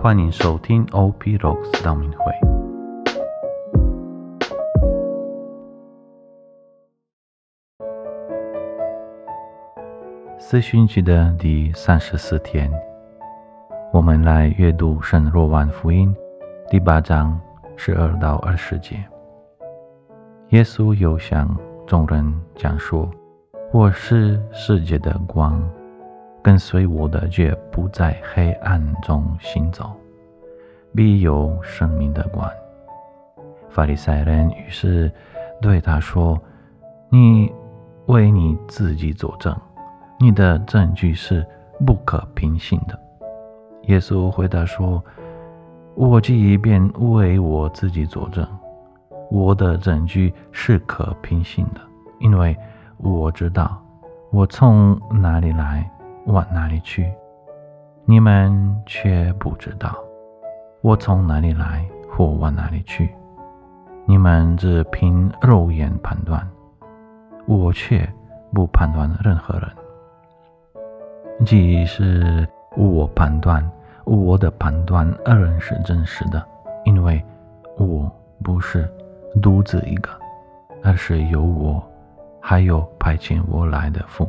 [0.00, 2.32] 欢迎收听 OP Rocks 道明会。
[10.38, 12.70] 四旬期的第三十四天，
[13.92, 16.14] 我们来阅读圣若望福音
[16.70, 17.38] 第八章
[17.76, 19.04] 十二到二十节。
[20.50, 21.58] 耶稣又向
[21.88, 23.10] 众人讲说
[23.74, 25.60] ：“我是世界的光。”
[26.42, 29.92] 跟随我的，绝不在黑暗中行走，
[30.94, 32.48] 必有生命的光。
[33.68, 35.12] 法利赛人于是
[35.60, 36.40] 对他说
[37.10, 37.52] ：“你
[38.06, 39.54] 为你自己作证，
[40.18, 41.46] 你的证据是
[41.84, 42.98] 不可平信的。”
[43.88, 45.02] 耶稣回答说
[45.94, 48.46] ：“我既便为我自己作证，
[49.30, 51.80] 我的证据是可平信的，
[52.20, 52.56] 因为
[52.96, 53.82] 我知道
[54.30, 55.88] 我从哪里来。”
[56.28, 57.10] 往哪里去？
[58.04, 59.98] 你们却不知道
[60.82, 63.10] 我从哪里来或往哪里去。
[64.04, 66.46] 你们只凭肉眼判断，
[67.46, 68.06] 我却
[68.52, 69.68] 不判断任何人。
[71.46, 73.66] 即使我判断，
[74.04, 76.46] 我的判断仍是真实的，
[76.84, 77.24] 因为
[77.78, 78.10] 我
[78.44, 78.86] 不是
[79.40, 80.10] 独自一个，
[80.82, 81.82] 而是有我，
[82.38, 84.28] 还有派遣我来的父。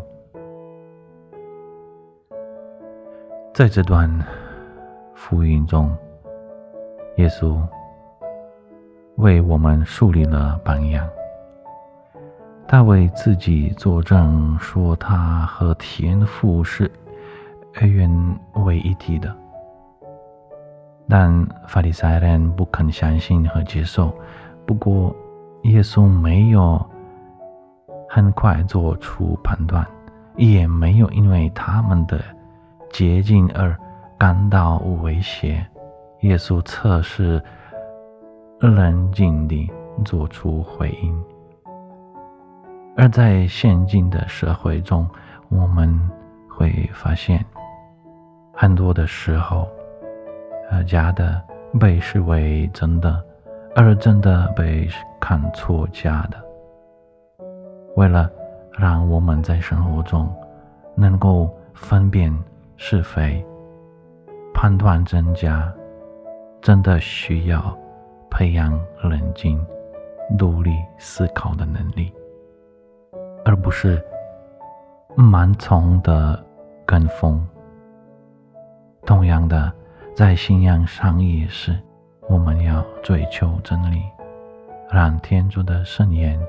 [3.60, 4.10] 在这段
[5.14, 5.94] 福音中，
[7.18, 7.62] 耶稣
[9.18, 11.06] 为我们树立了榜样。
[12.66, 16.90] 他为自己作证，说他和天父是
[17.82, 18.10] 二元
[18.54, 19.36] 为一体的。
[21.10, 24.18] 但法利赛人不肯相信和接受。
[24.66, 25.14] 不过，
[25.64, 26.82] 耶稣没有
[28.08, 29.86] 很快做出判断，
[30.38, 32.24] 也没有因为他们的。
[33.00, 33.74] 洁净而
[34.18, 35.66] 感到威胁，
[36.20, 37.42] 耶稣测试
[38.60, 39.72] 冷静地
[40.04, 41.24] 做出回应。
[42.98, 45.08] 而在现今的社会中，
[45.48, 45.98] 我们
[46.50, 47.40] 会发现，
[48.54, 49.66] 很多的时候，
[50.70, 51.42] 呃假的
[51.80, 53.24] 被视为真的，
[53.78, 54.90] 而真的被
[55.22, 56.38] 看作假的。
[57.96, 58.30] 为了
[58.78, 60.30] 让我们在生活中
[60.96, 62.38] 能够分辨。
[62.82, 63.46] 是非
[64.54, 65.72] 判断真假，
[66.62, 67.78] 真的需要
[68.32, 68.72] 培养
[69.04, 69.64] 冷静、
[70.38, 72.12] 独立思考的能力，
[73.44, 74.02] 而不是
[75.18, 76.42] 盲从的
[76.86, 77.46] 跟风。
[79.06, 79.72] 同样的，
[80.16, 81.78] 在信仰上也是，
[82.30, 84.02] 我们要追求真理，
[84.90, 86.40] 让天主的圣言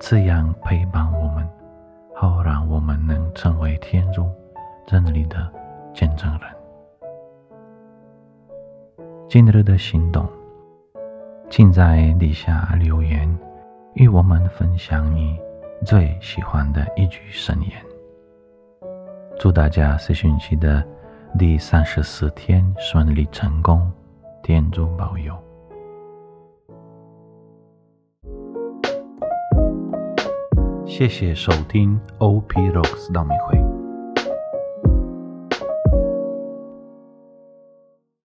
[0.00, 1.48] 滋养陪伴我们，
[2.16, 4.28] 好让我们能成为天主
[4.84, 5.48] 真理的。
[5.98, 6.48] 见证人，
[9.28, 10.24] 今日的行动，
[11.50, 13.28] 请在底下留言，
[13.94, 15.36] 与我们分享你
[15.84, 17.72] 最喜欢的一句圣言。
[19.40, 20.86] 祝大家四旬期的
[21.36, 23.90] 第三十四天顺利成功，
[24.40, 25.36] 天主保佑。
[30.86, 33.77] 谢谢收听 OP Rocks 道明会。